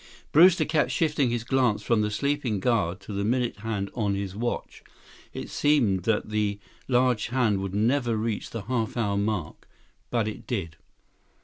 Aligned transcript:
Brewster 0.31 0.65
kept 0.65 0.89
shifting 0.89 1.29
his 1.29 1.43
glance 1.43 1.83
from 1.83 2.01
the 2.01 2.09
sleeping 2.09 2.59
guard 2.59 2.99
to 3.01 3.13
the 3.13 3.23
minute 3.23 3.57
hand 3.57 3.91
on 3.93 4.15
his 4.15 4.35
watch. 4.35 4.83
It 5.31 5.47
seemed 5.47 6.05
that 6.05 6.29
the 6.31 6.57
large 6.87 7.27
hand 7.27 7.59
would 7.59 7.75
never 7.75 8.17
reach 8.17 8.49
the 8.49 8.63
half 8.63 8.97
hour 8.97 9.15
mark. 9.15 9.69
But 10.09 10.27
it 10.27 10.47
did. 10.47 10.77